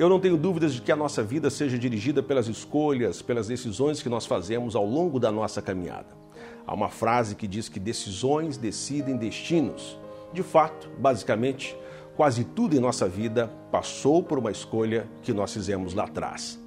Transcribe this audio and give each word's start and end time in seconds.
Eu 0.00 0.08
não 0.08 0.18
tenho 0.18 0.38
dúvidas 0.38 0.72
de 0.72 0.80
que 0.80 0.90
a 0.90 0.96
nossa 0.96 1.22
vida 1.22 1.50
seja 1.50 1.78
dirigida 1.78 2.22
pelas 2.22 2.48
escolhas, 2.48 3.20
pelas 3.20 3.48
decisões 3.48 4.02
que 4.02 4.08
nós 4.08 4.24
fazemos 4.24 4.74
ao 4.74 4.86
longo 4.86 5.20
da 5.20 5.30
nossa 5.30 5.60
caminhada. 5.60 6.06
Há 6.66 6.72
uma 6.72 6.88
frase 6.88 7.34
que 7.34 7.46
diz 7.46 7.68
que 7.68 7.78
decisões 7.78 8.56
decidem 8.56 9.18
destinos. 9.18 9.98
De 10.32 10.42
fato, 10.42 10.88
basicamente, 10.98 11.76
quase 12.16 12.44
tudo 12.44 12.74
em 12.74 12.80
nossa 12.80 13.06
vida 13.06 13.52
passou 13.70 14.22
por 14.22 14.38
uma 14.38 14.50
escolha 14.50 15.06
que 15.20 15.34
nós 15.34 15.52
fizemos 15.52 15.92
lá 15.92 16.04
atrás. 16.04 16.58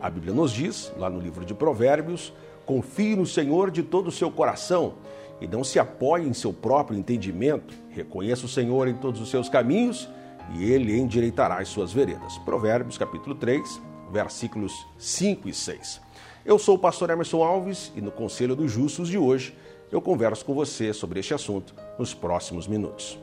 A 0.00 0.08
Bíblia 0.08 0.32
nos 0.32 0.50
diz, 0.50 0.90
lá 0.96 1.10
no 1.10 1.20
livro 1.20 1.44
de 1.44 1.52
Provérbios, 1.52 2.32
confie 2.64 3.14
no 3.14 3.26
Senhor 3.26 3.70
de 3.70 3.82
todo 3.82 4.06
o 4.06 4.12
seu 4.12 4.30
coração 4.30 4.94
e 5.42 5.46
não 5.46 5.62
se 5.62 5.78
apoie 5.78 6.26
em 6.26 6.32
seu 6.32 6.54
próprio 6.54 6.98
entendimento. 6.98 7.74
Reconheça 7.90 8.46
o 8.46 8.48
Senhor 8.48 8.88
em 8.88 8.94
todos 8.94 9.20
os 9.20 9.28
seus 9.28 9.50
caminhos 9.50 10.08
e 10.54 10.70
ele 10.70 10.98
endireitará 10.98 11.58
as 11.58 11.68
suas 11.68 11.92
veredas. 11.92 12.38
Provérbios 12.38 12.96
capítulo 12.98 13.34
3, 13.34 13.80
versículos 14.10 14.86
5 14.98 15.48
e 15.48 15.54
6. 15.54 16.00
Eu 16.44 16.58
sou 16.58 16.76
o 16.76 16.78
pastor 16.78 17.10
Emerson 17.10 17.42
Alves 17.42 17.92
e 17.94 18.00
no 18.00 18.10
Conselho 18.10 18.56
dos 18.56 18.72
Justos 18.72 19.08
de 19.08 19.18
hoje 19.18 19.54
eu 19.90 20.00
converso 20.00 20.44
com 20.44 20.54
você 20.54 20.92
sobre 20.92 21.20
este 21.20 21.34
assunto 21.34 21.74
nos 21.98 22.14
próximos 22.14 22.66
minutos. 22.66 23.18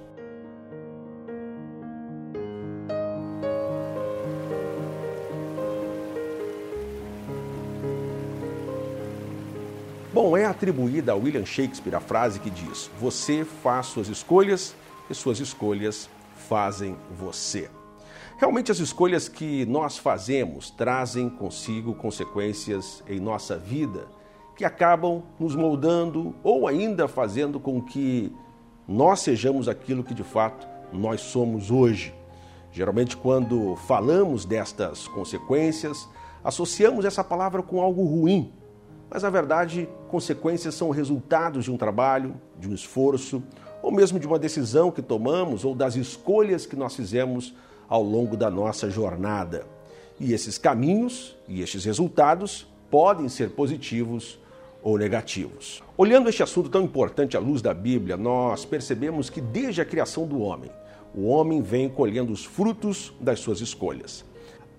Bom, 10.14 10.38
é 10.38 10.46
atribuída 10.46 11.12
a 11.12 11.16
William 11.16 11.46
Shakespeare 11.46 11.96
a 11.96 12.00
frase 12.00 12.40
que 12.40 12.50
diz: 12.50 12.90
Você 13.00 13.44
faz 13.44 13.88
suas 13.88 14.08
escolhas 14.08 14.74
e 15.10 15.14
suas 15.14 15.40
escolhas 15.40 16.10
fazem 16.48 16.96
você. 17.18 17.70
Realmente, 18.38 18.72
as 18.72 18.80
escolhas 18.80 19.28
que 19.30 19.66
nós 19.66 19.98
fazemos 19.98 20.70
trazem 20.70 21.30
consigo 21.30 21.96
consequências 21.96 23.04
em 23.08 23.20
nossa 23.20 23.58
vida 23.58 24.08
que 24.56 24.64
acabam 24.64 25.24
nos 25.40 25.56
moldando 25.56 26.34
ou 26.44 26.68
ainda 26.68 27.08
fazendo 27.08 27.60
com 27.60 27.82
que 27.82 28.32
nós 28.88 29.20
sejamos 29.20 29.68
aquilo 29.68 30.04
que 30.04 30.14
de 30.14 30.24
fato 30.24 30.68
nós 30.94 31.22
somos 31.22 31.72
hoje. 31.72 32.14
Geralmente, 32.72 33.18
quando 33.18 33.76
falamos 33.88 34.46
destas 34.46 35.08
consequências, 35.08 36.08
associamos 36.44 37.06
essa 37.06 37.24
palavra 37.24 37.62
com 37.62 37.82
algo 37.82 38.04
ruim, 38.04 38.54
mas 39.10 39.24
na 39.24 39.30
verdade, 39.30 39.88
consequências 40.10 40.76
são 40.76 40.90
resultados 40.90 41.66
de 41.66 41.72
um 41.72 41.78
trabalho, 41.78 42.36
de 42.60 42.68
um 42.68 42.74
esforço, 42.74 43.42
ou 43.86 43.92
mesmo 43.92 44.20
de 44.20 44.26
uma 44.26 44.40
decisão 44.40 44.90
que 44.90 45.00
tomamos 45.00 45.64
ou 45.64 45.76
das 45.76 45.96
escolhas 45.96 46.66
que 46.66 46.76
nós 46.76 46.96
fizemos 46.96 47.54
ao 47.88 48.02
longo 48.02 48.36
da 48.36 48.50
nossa 48.50 48.90
jornada. 48.90 49.68
E 50.20 50.34
esses 50.34 50.58
caminhos 50.58 51.38
e 51.48 51.62
estes 51.62 51.86
resultados 51.86 52.66
podem 52.90 53.30
ser 53.30 53.52
positivos 53.52 54.40
ou 54.82 54.98
negativos. 54.98 55.84
Olhando 55.96 56.30
este 56.30 56.42
assunto 56.42 56.68
tão 56.68 56.82
importante 56.82 57.38
à 57.38 57.40
luz 57.40 57.62
da 57.62 57.76
Bíblia, 57.76 58.18
nós 58.18 58.66
percebemos 58.66 59.30
que 59.30 59.40
desde 59.40 59.82
a 59.82 59.86
criação 59.86 60.26
do 60.26 60.40
homem, 60.40 60.72
o 61.14 61.28
homem 61.28 61.62
vem 61.62 61.88
colhendo 61.88 62.34
os 62.34 62.44
frutos 62.44 63.14
das 63.22 63.40
suas 63.40 63.62
escolhas. 63.62 64.26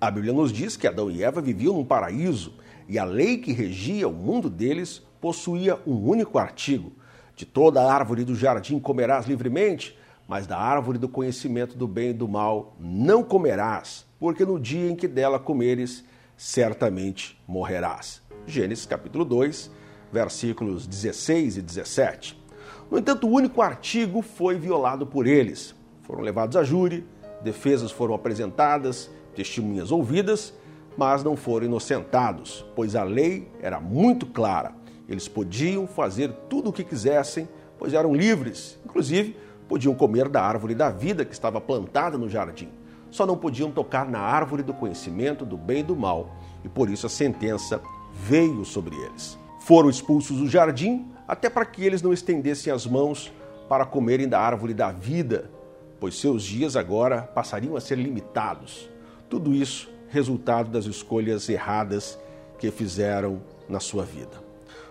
A 0.01 0.11
Bíblia 0.11 0.33
nos 0.33 0.53
diz 0.53 0.77
que 0.77 0.89
Adão 0.89 1.09
e 1.09 1.23
Eva 1.23 1.41
viviam 1.41 1.75
num 1.75 1.85
paraíso 1.85 2.55
e 2.89 2.99
a 2.99 3.05
lei 3.05 3.39
que 3.39 3.53
regia 3.53 4.09
o 4.09 4.13
mundo 4.13 4.51
deles 4.51 5.01
possuía 5.21 5.79
um 5.87 5.95
único 5.95 6.41
artigo: 6.41 6.91
de 7.37 7.45
toda 7.45 7.83
a 7.83 7.93
árvore 7.93 8.25
do 8.25 8.35
jardim 8.35 8.81
comerás 8.81 9.27
livremente, 9.27 9.97
mas 10.27 10.47
da 10.47 10.59
árvore 10.59 10.97
do 10.99 11.07
conhecimento 11.07 11.77
do 11.77 11.87
bem 11.87 12.11
e 12.11 12.15
do 12.15 12.27
mal 12.27 12.75
não 12.81 13.23
comerás, 13.23 14.07
porque 14.19 14.45
no 14.45 14.59
dia 14.59 14.91
em 14.91 14.97
que 14.97 15.07
dela 15.07 15.39
comeres, 15.39 16.03
certamente 16.35 17.39
morrerás. 17.47 18.23
Gênesis 18.47 18.87
capítulo 18.87 19.25
2, 19.25 19.71
versículos 20.11 20.87
16 20.87 21.59
e 21.59 21.63
17. 21.63 22.43
No 22.91 22.99
entanto, 22.99 23.27
o 23.27 23.31
único 23.31 23.61
artigo 23.61 24.23
foi 24.23 24.59
violado 24.59 25.07
por 25.07 25.27
eles. 25.27 25.75
Foram 26.03 26.23
levados 26.23 26.57
a 26.57 26.65
júri, 26.65 27.07
defesas 27.43 27.91
foram 27.91 28.15
apresentadas, 28.15 29.11
testemunhas 29.35 29.93
ouvidas, 29.93 30.55
mas 30.97 31.23
não 31.23 31.37
foram 31.37 31.67
inocentados, 31.67 32.65
pois 32.75 32.97
a 32.97 33.03
lei 33.03 33.51
era 33.61 33.79
muito 33.79 34.25
clara 34.25 34.75
eles 35.09 35.29
podiam 35.29 35.87
fazer 35.87 36.33
tudo 36.49 36.71
o 36.71 36.73
que 36.73 36.85
quisessem, 36.85 37.49
pois 37.79 37.95
eram 37.95 38.15
livres. 38.15 38.79
Inclusive, 38.85 39.37
podiam 39.69 39.95
comer 39.95 40.29
da 40.29 40.43
árvore 40.43 40.75
da 40.75 40.91
vida 40.91 41.25
que 41.25 41.33
estava 41.33 41.61
plantada 41.61 42.19
no 42.19 42.29
jardim. 42.29 42.69
Só 43.11 43.25
não 43.25 43.37
podiam 43.37 43.71
tocar 43.71 44.09
na 44.09 44.19
árvore 44.19 44.63
do 44.63 44.75
conhecimento 44.75 45.45
do 45.45 45.57
bem 45.57 45.81
e 45.81 45.83
do 45.85 45.97
mal, 45.97 46.35
e 46.65 46.69
por 46.69 46.91
isso 46.91 47.07
a 47.07 47.11
sentença 47.11 47.81
veio 48.13 48.65
sobre 48.65 48.97
eles. 48.97 49.39
Foram 49.61 49.89
expulsos 49.89 50.39
do 50.39 50.49
jardim 50.49 51.07
até 51.27 51.49
para 51.49 51.65
que 51.65 51.85
eles 51.85 52.03
não 52.03 52.13
estendessem 52.13 52.73
as 52.73 52.87
mãos 52.87 53.33
para 53.69 53.85
comerem 53.85 54.29
da 54.29 54.41
árvore 54.41 54.75
da 54.75 54.93
vida, 54.93 55.51
pois 55.99 56.19
seus 56.19 56.43
dias 56.43 56.77
agora 56.77 57.23
passariam 57.23 57.77
a 57.77 57.81
ser 57.81 57.97
limitados. 57.97 58.89
Tudo 59.29 59.55
isso 59.55 59.91
resultado 60.09 60.71
das 60.71 60.87
escolhas 60.87 61.49
erradas 61.49 62.19
que 62.59 62.71
fizeram 62.71 63.43
na 63.69 63.81
sua 63.81 64.05
vida. 64.05 64.46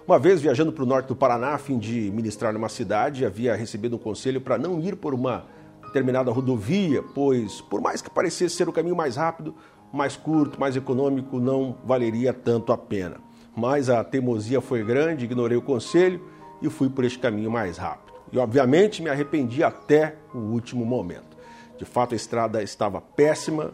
Uma 0.08 0.20
vez 0.20 0.40
viajando 0.40 0.72
para 0.72 0.84
o 0.84 0.86
norte 0.86 1.08
do 1.08 1.16
Paraná 1.16 1.56
a 1.56 1.58
fim 1.58 1.80
de 1.80 2.12
ministrar 2.12 2.54
numa 2.54 2.70
cidade, 2.70 3.26
havia 3.26 3.56
recebido 3.56 3.96
um 3.96 4.00
conselho 4.00 4.40
para 4.40 4.56
não 4.56 4.80
ir 4.80 4.96
por 4.96 5.16
uma 5.16 5.46
determinada 5.82 6.30
rodovia, 6.32 7.02
pois, 7.02 7.60
por 7.62 7.82
mais 7.82 8.04
que 8.04 8.10
parecesse 8.12 8.56
ser 8.56 8.70
o 8.70 8.72
caminho 8.72 8.96
mais 8.96 9.16
rápido, 9.16 9.56
mais 9.92 10.16
curto, 10.16 10.60
mais 10.60 10.76
econômico, 10.76 11.40
não 11.40 11.78
valeria 11.84 12.32
tanto 12.34 12.72
a 12.72 12.78
pena. 12.78 13.18
Mas 13.56 13.90
a 13.90 14.04
teimosia 14.04 14.62
foi 14.62 14.84
grande, 14.84 15.26
ignorei 15.26 15.58
o 15.58 15.62
conselho 15.62 16.22
e 16.62 16.70
fui 16.70 16.88
por 16.88 17.04
este 17.04 17.18
caminho 17.18 17.50
mais 17.50 17.80
rápido. 17.80 18.14
E, 18.32 18.38
obviamente, 18.38 19.02
me 19.02 19.10
arrependi 19.10 19.64
até 19.64 20.18
o 20.36 20.38
último 20.38 20.86
momento. 20.86 21.36
De 21.80 21.86
fato, 21.86 22.14
a 22.14 22.16
estrada 22.16 22.62
estava 22.62 23.02
péssima, 23.02 23.72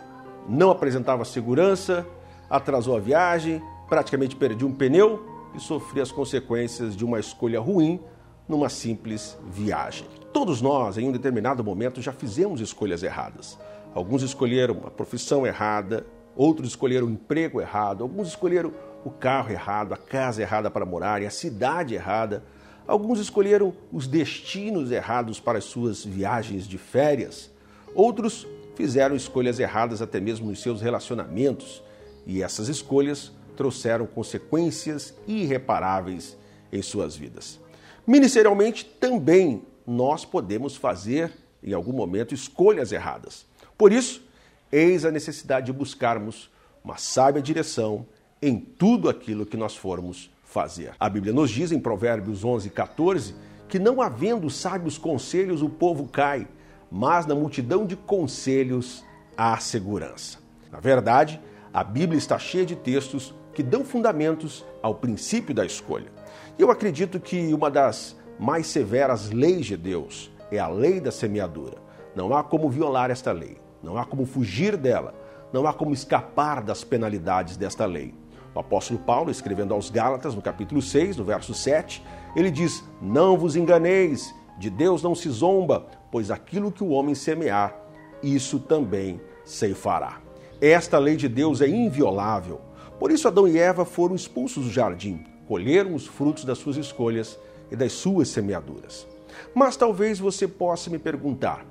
não 0.47 0.71
apresentava 0.71 1.25
segurança, 1.25 2.07
atrasou 2.49 2.95
a 2.95 3.01
viagem, 3.01 3.61
praticamente 3.89 4.33
perdi 4.33 4.63
um 4.63 4.71
pneu 4.71 5.30
e 5.55 5.59
sofri 5.59 6.01
as 6.01 6.11
consequências 6.11 6.95
de 6.95 7.03
uma 7.03 7.19
escolha 7.19 7.59
ruim 7.59 7.99
numa 8.47 8.69
simples 8.69 9.37
viagem. 9.49 10.07
Todos 10.33 10.61
nós, 10.61 10.97
em 10.97 11.07
um 11.07 11.11
determinado 11.11 11.63
momento, 11.63 12.01
já 12.01 12.11
fizemos 12.11 12.61
escolhas 12.61 13.03
erradas. 13.03 13.57
Alguns 13.93 14.23
escolheram 14.23 14.81
a 14.85 14.89
profissão 14.89 15.45
errada, 15.45 16.05
outros 16.35 16.69
escolheram 16.69 17.07
o 17.07 17.09
emprego 17.09 17.59
errado, 17.59 18.03
alguns 18.03 18.29
escolheram 18.29 18.71
o 19.03 19.09
carro 19.09 19.51
errado, 19.51 19.93
a 19.93 19.97
casa 19.97 20.41
errada 20.41 20.71
para 20.71 20.85
morar, 20.85 21.21
a 21.21 21.29
cidade 21.29 21.95
errada. 21.95 22.43
Alguns 22.87 23.19
escolheram 23.19 23.73
os 23.91 24.07
destinos 24.07 24.91
errados 24.91 25.39
para 25.39 25.57
as 25.57 25.65
suas 25.65 26.03
viagens 26.03 26.67
de 26.67 26.77
férias. 26.77 27.51
Outros 27.93 28.47
fizeram 28.75 29.15
escolhas 29.15 29.59
erradas 29.59 30.01
até 30.01 30.19
mesmo 30.19 30.47
nos 30.47 30.61
seus 30.61 30.81
relacionamentos. 30.81 31.83
E 32.25 32.41
essas 32.41 32.69
escolhas 32.69 33.31
trouxeram 33.55 34.05
consequências 34.05 35.13
irreparáveis 35.27 36.37
em 36.71 36.81
suas 36.81 37.15
vidas. 37.15 37.59
Ministerialmente, 38.05 38.85
também 38.85 39.63
nós 39.85 40.25
podemos 40.25 40.75
fazer, 40.75 41.31
em 41.63 41.73
algum 41.73 41.93
momento, 41.93 42.33
escolhas 42.33 42.91
erradas. 42.91 43.45
Por 43.77 43.91
isso, 43.91 44.23
eis 44.71 45.05
a 45.05 45.11
necessidade 45.11 45.67
de 45.67 45.73
buscarmos 45.73 46.49
uma 46.83 46.97
sábia 46.97 47.41
direção 47.41 48.05
em 48.41 48.59
tudo 48.59 49.09
aquilo 49.09 49.45
que 49.45 49.57
nós 49.57 49.75
formos 49.75 50.31
fazer. 50.43 50.93
A 50.99 51.07
Bíblia 51.07 51.33
nos 51.33 51.49
diz 51.49 51.71
em 51.71 51.79
Provérbios 51.79 52.43
11, 52.43 52.69
14, 52.69 53.35
que 53.69 53.79
não 53.79 54.01
havendo 54.01 54.49
sábios 54.49 54.97
conselhos 54.97 55.61
o 55.61 55.69
povo 55.69 56.07
cai, 56.07 56.47
mas 56.91 57.25
na 57.25 57.35
multidão 57.35 57.85
de 57.85 57.95
conselhos 57.95 59.05
há 59.37 59.57
segurança. 59.57 60.39
Na 60.71 60.79
verdade, 60.79 61.39
a 61.73 61.83
Bíblia 61.83 62.17
está 62.17 62.37
cheia 62.37 62.65
de 62.65 62.75
textos 62.75 63.33
que 63.53 63.63
dão 63.63 63.83
fundamentos 63.83 64.65
ao 64.81 64.95
princípio 64.95 65.53
da 65.53 65.65
escolha. 65.65 66.11
E 66.57 66.61
eu 66.61 66.71
acredito 66.71 67.19
que 67.19 67.53
uma 67.53 67.69
das 67.69 68.15
mais 68.39 68.67
severas 68.67 69.29
leis 69.29 69.65
de 69.65 69.77
Deus 69.77 70.31
é 70.51 70.59
a 70.59 70.67
lei 70.67 70.99
da 70.99 71.11
semeadura. 71.11 71.77
Não 72.15 72.35
há 72.35 72.43
como 72.43 72.69
violar 72.69 73.09
esta 73.09 73.31
lei, 73.31 73.57
não 73.81 73.97
há 73.97 74.05
como 74.05 74.25
fugir 74.25 74.75
dela, 74.75 75.13
não 75.53 75.65
há 75.67 75.73
como 75.73 75.93
escapar 75.93 76.61
das 76.61 76.83
penalidades 76.83 77.57
desta 77.57 77.85
lei. 77.85 78.13
O 78.53 78.59
apóstolo 78.59 78.99
Paulo, 78.99 79.31
escrevendo 79.31 79.73
aos 79.73 79.89
Gálatas, 79.89 80.35
no 80.35 80.41
capítulo 80.41 80.81
6, 80.81 81.17
no 81.17 81.23
verso 81.23 81.53
7, 81.53 82.03
ele 82.35 82.51
diz: 82.51 82.83
Não 83.01 83.37
vos 83.37 83.55
enganeis, 83.55 84.35
de 84.57 84.69
Deus 84.69 85.01
não 85.01 85.15
se 85.15 85.29
zomba, 85.29 85.87
pois 86.11 86.29
aquilo 86.29 86.71
que 86.71 86.83
o 86.83 86.89
homem 86.89 87.15
semear, 87.15 87.75
isso 88.21 88.59
também 88.59 89.21
ceifará. 89.45 90.19
Esta 90.59 90.99
lei 90.99 91.15
de 91.15 91.27
Deus 91.27 91.61
é 91.61 91.67
inviolável. 91.67 92.61
Por 93.01 93.11
isso, 93.11 93.27
Adão 93.27 93.47
e 93.47 93.57
Eva 93.57 93.83
foram 93.83 94.13
expulsos 94.13 94.65
do 94.65 94.71
jardim, 94.71 95.25
colheram 95.47 95.95
os 95.95 96.05
frutos 96.05 96.45
das 96.45 96.59
suas 96.59 96.77
escolhas 96.77 97.35
e 97.71 97.75
das 97.75 97.93
suas 97.93 98.29
semeaduras. 98.29 99.07
Mas 99.55 99.75
talvez 99.75 100.19
você 100.19 100.47
possa 100.47 100.87
me 100.87 100.99
perguntar: 100.99 101.65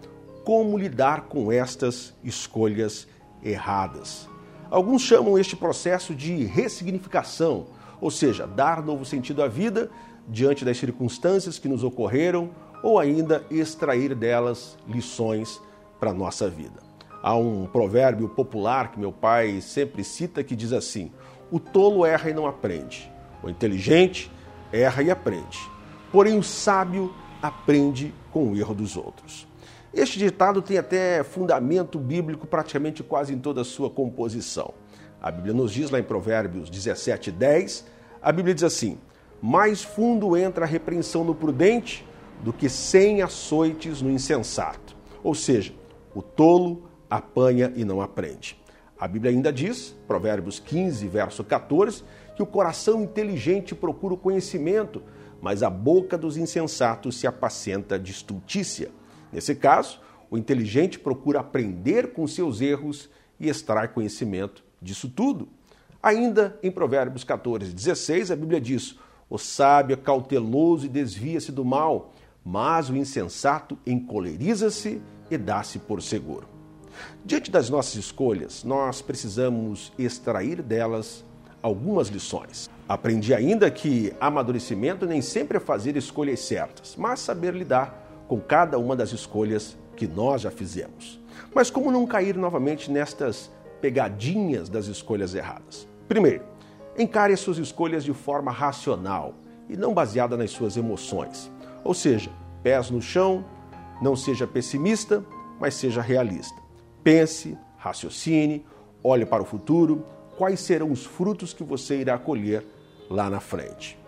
como 0.44 0.76
lidar 0.76 1.28
com 1.28 1.52
estas 1.52 2.12
escolhas 2.24 3.06
erradas? 3.44 4.28
Alguns 4.68 5.02
chamam 5.02 5.38
este 5.38 5.54
processo 5.54 6.16
de 6.16 6.46
ressignificação, 6.46 7.68
ou 8.00 8.10
seja, 8.10 8.44
dar 8.44 8.82
novo 8.82 9.04
sentido 9.04 9.40
à 9.40 9.46
vida 9.46 9.88
diante 10.26 10.64
das 10.64 10.78
circunstâncias 10.78 11.60
que 11.60 11.68
nos 11.68 11.84
ocorreram 11.84 12.50
ou 12.82 12.98
ainda 12.98 13.46
extrair 13.52 14.16
delas 14.16 14.76
lições 14.88 15.60
para 16.00 16.10
a 16.10 16.14
nossa 16.14 16.50
vida. 16.50 16.89
Há 17.22 17.36
um 17.36 17.66
provérbio 17.66 18.28
popular 18.28 18.92
que 18.92 18.98
meu 18.98 19.12
pai 19.12 19.60
sempre 19.60 20.02
cita 20.02 20.42
que 20.42 20.56
diz 20.56 20.72
assim: 20.72 21.12
O 21.50 21.60
tolo 21.60 22.04
erra 22.04 22.30
e 22.30 22.34
não 22.34 22.46
aprende, 22.46 23.12
o 23.42 23.50
inteligente 23.50 24.30
erra 24.72 25.02
e 25.02 25.10
aprende, 25.10 25.58
porém 26.10 26.38
o 26.38 26.42
sábio 26.42 27.12
aprende 27.42 28.14
com 28.32 28.50
o 28.50 28.56
erro 28.56 28.74
dos 28.74 28.96
outros. 28.96 29.46
Este 29.92 30.18
ditado 30.18 30.62
tem 30.62 30.78
até 30.78 31.22
fundamento 31.24 31.98
bíblico 31.98 32.46
praticamente 32.46 33.02
quase 33.02 33.34
em 33.34 33.38
toda 33.38 33.62
a 33.62 33.64
sua 33.64 33.90
composição. 33.90 34.72
A 35.20 35.30
Bíblia 35.30 35.52
nos 35.52 35.72
diz 35.72 35.90
lá 35.90 35.98
em 35.98 36.04
Provérbios 36.04 36.70
17, 36.70 37.30
10, 37.30 37.84
a 38.22 38.32
Bíblia 38.32 38.54
diz 38.54 38.64
assim: 38.64 38.98
Mais 39.42 39.82
fundo 39.82 40.36
entra 40.36 40.64
a 40.64 40.68
repreensão 40.68 41.22
no 41.22 41.34
prudente 41.34 42.06
do 42.42 42.52
que 42.52 42.68
cem 42.68 43.20
açoites 43.20 44.00
no 44.00 44.10
insensato. 44.10 44.96
Ou 45.22 45.34
seja, 45.34 45.74
o 46.14 46.22
tolo 46.22 46.89
apanha 47.10 47.72
e 47.74 47.84
não 47.84 48.00
aprende. 48.00 48.56
A 48.98 49.08
Bíblia 49.08 49.32
ainda 49.32 49.52
diz, 49.52 49.96
Provérbios 50.06 50.60
15, 50.60 51.08
verso 51.08 51.42
14, 51.42 52.04
que 52.36 52.42
o 52.42 52.46
coração 52.46 53.02
inteligente 53.02 53.74
procura 53.74 54.14
o 54.14 54.18
conhecimento, 54.18 55.02
mas 55.40 55.62
a 55.62 55.70
boca 55.70 56.18
dos 56.18 56.36
insensatos 56.36 57.18
se 57.18 57.26
apacenta 57.26 57.98
de 57.98 58.12
estultícia. 58.12 58.90
Nesse 59.32 59.54
caso, 59.54 60.00
o 60.30 60.36
inteligente 60.36 60.98
procura 60.98 61.40
aprender 61.40 62.12
com 62.12 62.26
seus 62.26 62.60
erros 62.60 63.08
e 63.38 63.48
extrai 63.48 63.88
conhecimento 63.88 64.62
disso 64.80 65.08
tudo. 65.08 65.48
Ainda 66.02 66.58
em 66.62 66.70
Provérbios 66.70 67.24
14, 67.24 67.72
16, 67.72 68.30
a 68.30 68.36
Bíblia 68.36 68.60
diz: 68.60 68.98
O 69.28 69.38
sábio 69.38 69.94
é 69.94 69.96
cauteloso 69.96 70.86
e 70.86 70.88
desvia-se 70.90 71.50
do 71.50 71.64
mal, 71.64 72.12
mas 72.44 72.90
o 72.90 72.96
insensato 72.96 73.78
encoleriza-se 73.86 75.00
e 75.30 75.38
dá-se 75.38 75.78
por 75.78 76.02
seguro. 76.02 76.59
Diante 77.24 77.50
das 77.50 77.70
nossas 77.70 77.96
escolhas, 77.96 78.64
nós 78.64 79.02
precisamos 79.02 79.92
extrair 79.98 80.62
delas 80.62 81.24
algumas 81.62 82.08
lições. 82.08 82.68
Aprendi 82.88 83.34
ainda 83.34 83.70
que 83.70 84.12
amadurecimento 84.20 85.06
nem 85.06 85.22
sempre 85.22 85.58
é 85.58 85.60
fazer 85.60 85.96
escolhas 85.96 86.40
certas, 86.40 86.96
mas 86.96 87.20
saber 87.20 87.54
lidar 87.54 88.24
com 88.26 88.40
cada 88.40 88.78
uma 88.78 88.96
das 88.96 89.12
escolhas 89.12 89.76
que 89.96 90.06
nós 90.06 90.42
já 90.42 90.50
fizemos. 90.50 91.20
Mas 91.54 91.70
como 91.70 91.92
não 91.92 92.06
cair 92.06 92.36
novamente 92.36 92.90
nestas 92.90 93.50
pegadinhas 93.80 94.68
das 94.68 94.86
escolhas 94.86 95.34
erradas? 95.34 95.86
Primeiro, 96.08 96.44
encare 96.98 97.32
as 97.32 97.40
suas 97.40 97.58
escolhas 97.58 98.04
de 98.04 98.12
forma 98.12 98.50
racional 98.50 99.34
e 99.68 99.76
não 99.76 99.94
baseada 99.94 100.36
nas 100.36 100.50
suas 100.50 100.76
emoções. 100.76 101.50
Ou 101.84 101.94
seja, 101.94 102.30
pés 102.62 102.90
no 102.90 103.00
chão, 103.00 103.44
não 104.02 104.16
seja 104.16 104.46
pessimista, 104.46 105.24
mas 105.60 105.74
seja 105.74 106.00
realista. 106.00 106.60
Pense, 107.02 107.56
raciocine, 107.78 108.64
olhe 109.02 109.24
para 109.24 109.42
o 109.42 109.46
futuro, 109.46 110.04
quais 110.36 110.60
serão 110.60 110.90
os 110.90 111.04
frutos 111.04 111.54
que 111.54 111.64
você 111.64 112.00
irá 112.00 112.18
colher 112.18 112.64
lá 113.08 113.30
na 113.30 113.40
frente. 113.40 113.98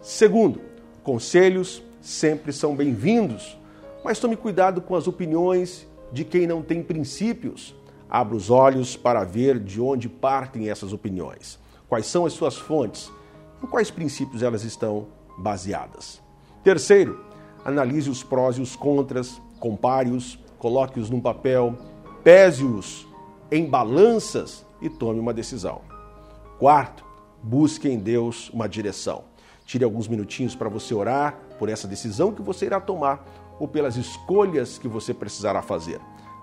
Segundo, 0.00 0.60
conselhos 1.04 1.82
sempre 2.00 2.52
são 2.52 2.74
bem-vindos, 2.74 3.56
mas 4.04 4.18
tome 4.18 4.36
cuidado 4.36 4.80
com 4.82 4.96
as 4.96 5.06
opiniões 5.06 5.86
de 6.12 6.24
quem 6.24 6.46
não 6.46 6.62
tem 6.62 6.82
princípios. 6.82 7.74
Abra 8.10 8.36
os 8.36 8.50
olhos 8.50 8.96
para 8.96 9.22
ver 9.22 9.60
de 9.60 9.80
onde 9.80 10.08
partem 10.08 10.68
essas 10.68 10.92
opiniões, 10.92 11.60
quais 11.88 12.06
são 12.06 12.26
as 12.26 12.32
suas 12.32 12.56
fontes, 12.56 13.10
em 13.62 13.66
quais 13.68 13.90
princípios 13.90 14.42
elas 14.42 14.64
estão 14.64 15.06
baseadas. 15.38 16.20
Terceiro, 16.64 17.24
analise 17.64 18.10
os 18.10 18.24
prós 18.24 18.56
e 18.56 18.60
os 18.60 18.74
contras, 18.74 19.40
compare-os, 19.60 20.38
coloque-os 20.58 21.08
num 21.08 21.20
papel, 21.20 21.78
pese-os 22.24 23.06
em 23.50 23.66
balanças 23.68 24.64
e 24.80 24.88
tome 24.88 25.18
uma 25.18 25.34
decisão. 25.34 25.82
Quarto, 26.58 27.04
busque 27.42 27.88
em 27.88 27.98
Deus 27.98 28.48
uma 28.50 28.68
direção. 28.68 29.24
Tire 29.64 29.84
alguns 29.84 30.08
minutinhos 30.08 30.54
para 30.54 30.68
você 30.68 30.94
orar 30.94 31.38
por 31.58 31.68
essa 31.68 31.88
decisão 31.88 32.32
que 32.32 32.42
você 32.42 32.66
irá 32.66 32.80
tomar 32.80 33.24
ou 33.58 33.68
pelas 33.68 33.96
escolhas 33.96 34.78
que 34.78 34.88
você 34.88 35.12
precisará 35.12 35.62
fazer. 35.62 36.00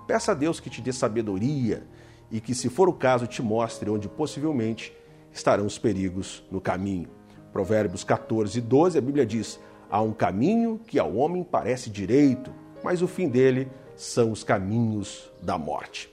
Peça 0.07 0.31
a 0.31 0.35
Deus 0.35 0.59
que 0.59 0.69
te 0.69 0.81
dê 0.81 0.91
sabedoria 0.91 1.85
e 2.31 2.39
que, 2.39 2.53
se 2.53 2.69
for 2.69 2.89
o 2.89 2.93
caso, 2.93 3.27
te 3.27 3.41
mostre 3.41 3.89
onde 3.89 4.07
possivelmente 4.07 4.93
estarão 5.31 5.65
os 5.65 5.77
perigos 5.77 6.43
no 6.51 6.61
caminho. 6.61 7.09
Provérbios 7.51 8.03
14, 8.03 8.61
12, 8.61 8.97
a 8.97 9.01
Bíblia 9.01 9.25
diz: 9.25 9.59
Há 9.89 10.01
um 10.01 10.13
caminho 10.13 10.79
que 10.85 10.99
ao 10.99 11.15
homem 11.15 11.43
parece 11.43 11.89
direito, 11.89 12.51
mas 12.83 13.01
o 13.01 13.07
fim 13.07 13.27
dele 13.27 13.69
são 13.99 14.31
os 14.31 14.45
caminhos 14.45 15.29
da 15.41 15.57
morte. 15.57 16.09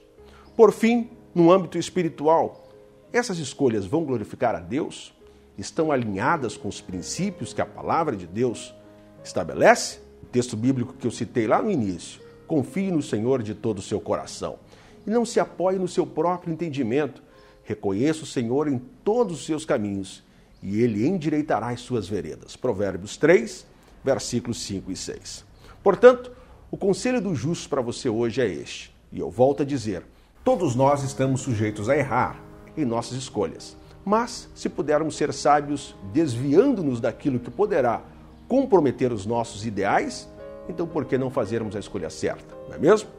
Por 0.57 0.73
fim, 0.73 1.09
no 1.33 1.49
âmbito 1.49 1.77
espiritual, 1.77 2.67
essas 3.13 3.39
escolhas 3.39 3.85
vão 3.85 4.03
glorificar 4.03 4.53
a 4.55 4.59
Deus? 4.59 5.13
Estão 5.57 5.89
alinhadas 5.89 6.57
com 6.57 6.67
os 6.67 6.81
princípios 6.81 7.53
que 7.53 7.61
a 7.61 7.65
palavra 7.65 8.17
de 8.17 8.27
Deus 8.27 8.75
estabelece? 9.23 9.99
O 10.21 10.25
texto 10.25 10.57
bíblico 10.57 10.95
que 10.95 11.07
eu 11.07 11.11
citei 11.11 11.47
lá 11.47 11.61
no 11.61 11.71
início. 11.71 12.19
Confie 12.45 12.91
no 12.91 13.01
Senhor 13.01 13.41
de 13.41 13.55
todo 13.55 13.79
o 13.79 13.81
seu 13.81 14.01
coração 14.01 14.59
e 15.05 15.09
não 15.09 15.25
se 15.25 15.39
apoie 15.39 15.79
no 15.79 15.87
seu 15.87 16.05
próprio 16.05 16.51
entendimento. 16.51 17.23
Reconheça 17.63 18.23
o 18.23 18.27
Senhor 18.27 18.67
em 18.67 18.77
todos 18.77 19.39
os 19.39 19.45
seus 19.45 19.63
caminhos 19.63 20.21
e 20.61 20.81
ele 20.81 21.07
endireitará 21.07 21.69
as 21.69 21.79
suas 21.79 22.05
veredas. 22.05 22.57
Provérbios 22.57 23.15
3, 23.15 23.65
versículos 24.03 24.61
5 24.63 24.91
e 24.91 24.95
6. 24.97 25.45
Portanto, 25.81 26.35
o 26.69 26.75
conselho 26.75 27.21
do 27.21 27.33
justo 27.33 27.69
para 27.69 27.81
você 27.81 28.09
hoje 28.09 28.41
é 28.41 28.47
este, 28.47 28.93
e 29.11 29.19
eu 29.19 29.29
volto 29.29 29.63
a 29.63 29.65
dizer: 29.65 30.03
todos 30.43 30.75
nós 30.75 31.01
estamos 31.03 31.41
sujeitos 31.41 31.87
a 31.87 31.95
errar 31.97 32.41
em 32.75 32.83
nossas 32.83 33.17
escolhas. 33.17 33.77
Mas, 34.03 34.49
se 34.55 34.69
pudermos 34.69 35.15
ser 35.17 35.33
sábios, 35.33 35.95
desviando-nos 36.13 37.01
daquilo 37.01 37.39
que 37.39 37.51
poderá 37.51 38.01
comprometer 38.47 39.11
os 39.11 39.25
nossos 39.25 39.65
ideais, 39.65 40.29
então 40.69 40.87
por 40.87 41.05
que 41.05 41.17
não 41.17 41.29
fazermos 41.29 41.75
a 41.75 41.79
escolha 41.79 42.09
certa, 42.09 42.55
não 42.67 42.75
é 42.75 42.77
mesmo? 42.77 43.09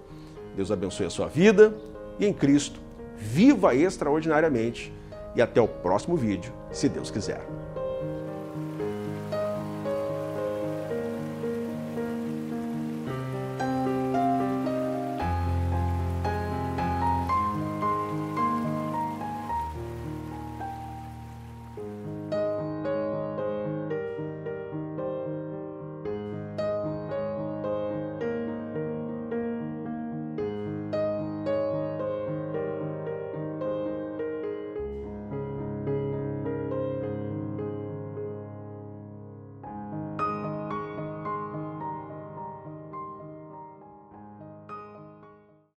Deus 0.56 0.70
abençoe 0.70 1.06
a 1.06 1.10
sua 1.10 1.26
vida 1.26 1.74
e 2.18 2.26
em 2.26 2.32
Cristo, 2.32 2.80
viva 3.16 3.74
extraordinariamente 3.74 4.92
e 5.34 5.42
até 5.42 5.60
o 5.60 5.68
próximo 5.68 6.16
vídeo, 6.16 6.52
se 6.70 6.88
Deus 6.88 7.10
quiser. 7.10 7.46